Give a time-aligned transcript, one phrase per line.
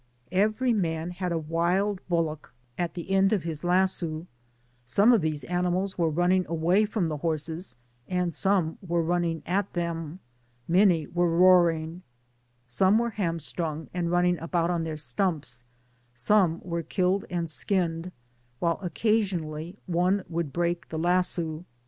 [0.31, 4.25] Every man had a wild bullock at the end of his lasso;
[4.83, 7.75] some of these animals were running away from the horses,
[8.07, 11.03] and sotne were running at them j Digitized byGoogk TOWN OF BUfiiJOS AlftES.
[11.03, 12.01] 8^ tnany were roaring,
[12.65, 15.65] some were hamBtrung, and running about on their stumps;
[16.15, 18.11] some were killed and skinned^
[18.57, 21.63] while occasionally one would break the lasso.